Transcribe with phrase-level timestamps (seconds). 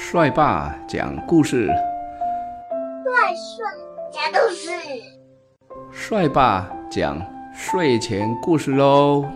[0.00, 3.66] 帅爸讲故事，帅帅
[4.12, 4.70] 讲故事，
[5.92, 7.20] 帅爸讲
[7.52, 9.28] 睡前故事喽。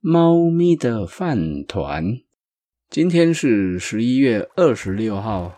[0.00, 2.04] 猫咪的饭团，
[2.90, 5.52] 今天是十一月二十六号，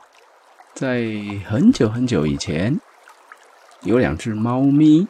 [0.73, 1.05] 在
[1.47, 2.81] 很久很久以前，
[3.83, 5.09] 有两只猫咪，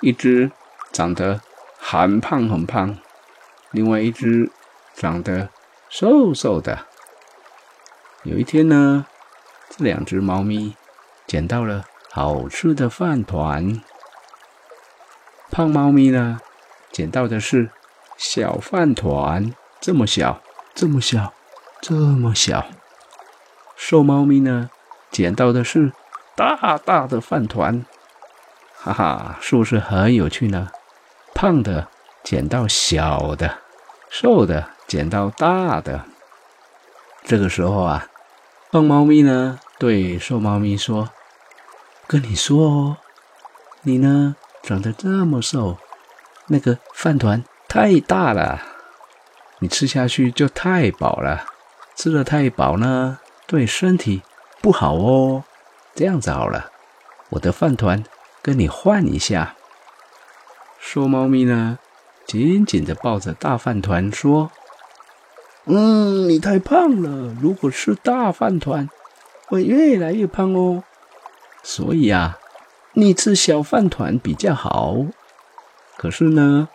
[0.00, 0.50] 一只
[0.92, 1.40] 长得
[1.78, 2.98] 很胖很胖。
[3.76, 4.50] 另外一只
[4.94, 5.50] 长得
[5.90, 6.86] 瘦瘦的。
[8.22, 9.04] 有一天呢，
[9.68, 10.74] 这两只猫咪
[11.26, 13.82] 捡到了好吃的饭团。
[15.50, 16.40] 胖猫咪呢，
[16.90, 17.70] 捡到的是
[18.16, 20.40] 小饭团，这么小，
[20.74, 21.34] 这么小，
[21.82, 22.66] 这么小。
[23.76, 24.70] 瘦猫咪呢，
[25.10, 25.92] 捡到的是
[26.34, 27.84] 大大的饭团。
[28.74, 30.70] 哈哈，是不是很有趣呢？
[31.34, 31.88] 胖的
[32.24, 33.65] 捡到小的。
[34.18, 36.06] 瘦的捡到大的，
[37.24, 38.08] 这个时候啊，
[38.72, 41.10] 胖猫咪呢对瘦猫咪说
[42.08, 42.96] ：“跟你说哦，
[43.82, 45.76] 你呢长得这么瘦，
[46.46, 48.62] 那个饭团太大了，
[49.58, 51.44] 你吃下去就太饱了，
[51.94, 54.22] 吃的太饱呢对身体
[54.62, 55.44] 不好哦。
[55.94, 56.70] 这样子好了，
[57.28, 58.02] 我的饭团
[58.40, 59.54] 跟你换一下。”
[60.80, 61.78] 瘦猫咪呢？
[62.26, 64.50] 紧紧的抱着大饭团说
[65.66, 68.88] ：“嗯，你太胖了，如果吃大饭团，
[69.46, 70.82] 会越来越胖哦。
[71.62, 72.38] 所以啊，
[72.94, 75.06] 你吃小饭团比较好。
[75.96, 76.68] 可是呢，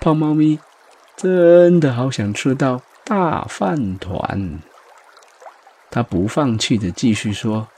[0.00, 0.58] 胖猫咪
[1.16, 4.60] 真的好想吃到大饭团。
[5.90, 7.68] 他不放弃的继续说：‘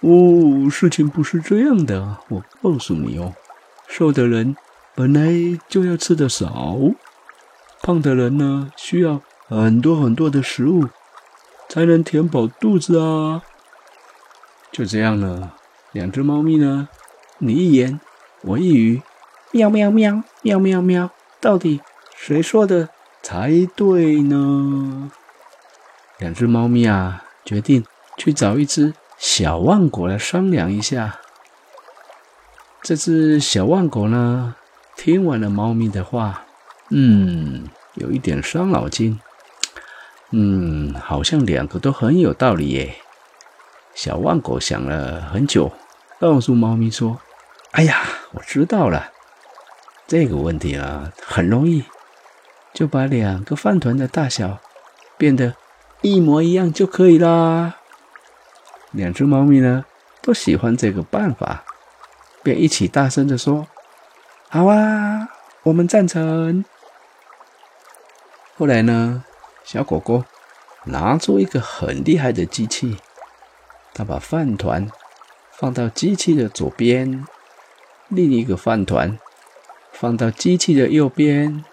[0.00, 3.34] 哦，事情不是这样的，我告诉你哦，
[3.88, 4.56] 瘦的人。’”
[4.96, 6.78] 本来就要吃的少，
[7.82, 10.88] 胖的人呢需要很多很多的食物
[11.68, 13.42] 才能填饱肚子啊。
[14.70, 15.56] 就这样了，
[15.90, 16.88] 两只猫咪呢，
[17.38, 18.00] 你一言
[18.42, 19.02] 我一语，
[19.50, 21.80] 喵喵喵喵喵喵，到底
[22.16, 22.88] 谁说的
[23.20, 25.10] 才对呢？
[26.18, 27.84] 两只猫咪啊，决定
[28.16, 31.18] 去找一只小万狗来商量一下。
[32.80, 34.54] 这只小万狗呢？
[34.96, 36.44] 听完了猫咪的话，
[36.90, 39.18] 嗯，有一点伤脑筋。
[40.30, 42.96] 嗯，好像两个都很有道理耶。
[43.94, 45.70] 小万狗想了很久，
[46.18, 47.20] 告诉猫咪说
[47.72, 49.12] ：“哎呀，我知道了，
[50.08, 51.84] 这个问题啊，很容易，
[52.72, 54.58] 就把两个饭团的大小
[55.16, 55.54] 变得
[56.00, 57.76] 一模一样就可以啦。”
[58.90, 59.84] 两只猫咪呢，
[60.22, 61.64] 都喜欢这个办法，
[62.42, 63.68] 便一起大声的说。
[64.54, 65.30] 好啊，
[65.64, 66.64] 我们赞成。
[68.56, 69.24] 后来呢，
[69.64, 70.22] 小狗狗
[70.84, 72.96] 拿出一个很厉害的机器，
[73.92, 74.88] 他把饭团
[75.50, 77.26] 放到机器的左边，
[78.06, 79.18] 另一个饭团
[79.90, 81.64] 放到机器的右边，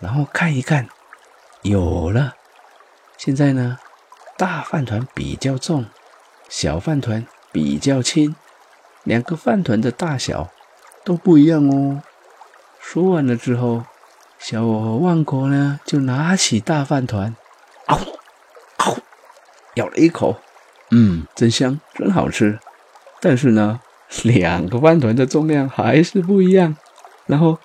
[0.00, 0.88] 然后看一看，
[1.62, 2.34] 有了。
[3.16, 3.78] 现在呢，
[4.36, 5.86] 大饭团比较重，
[6.48, 8.34] 小饭团比较轻，
[9.04, 10.50] 两个饭团的大小
[11.04, 12.02] 都不一样哦。
[12.90, 13.84] 说完了之后，
[14.38, 17.36] 小万国呢就拿起大饭团，
[17.84, 17.98] 嗷
[18.78, 18.96] 嗷
[19.74, 20.36] 咬了一口，
[20.90, 22.58] 嗯，真香，真好吃。
[23.20, 23.78] 但是呢，
[24.22, 26.78] 两个饭团的重量还是不一样。
[27.26, 27.58] 然后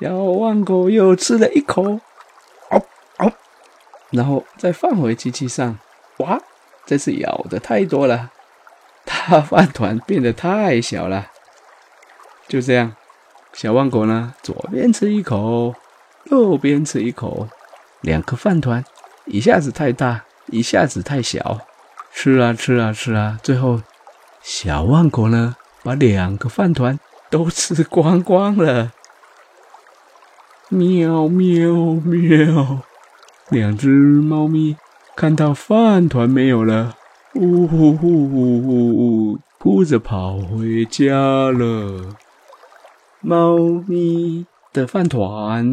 [0.00, 2.00] 小万国又吃了一口，
[2.70, 2.82] 嗷
[3.18, 3.32] 嗷，
[4.10, 5.78] 然后再放回机器上。
[6.16, 6.40] 哇，
[6.84, 8.32] 这次咬的太多了，
[9.04, 11.30] 大饭团变得太小了。
[12.48, 12.96] 就这样。
[13.54, 15.74] 小万狗呢，左边吃一口，
[16.24, 17.48] 右边吃一口，
[18.00, 18.84] 两个饭团
[19.26, 21.60] 一下子太大，一下子太小，
[22.12, 23.80] 吃啊吃啊吃啊，最后
[24.42, 25.54] 小万狗呢，
[25.84, 26.98] 把两个饭团
[27.30, 28.92] 都吃光光了。
[30.68, 31.72] 喵喵
[32.04, 32.80] 喵！
[33.50, 34.76] 两只猫咪
[35.14, 36.96] 看到饭团没有了，
[37.34, 41.12] 呜呼呼呼呼呼，哭着跑回家
[41.52, 42.16] 了。
[43.24, 43.56] 猫
[43.88, 45.64] 咪的饭团。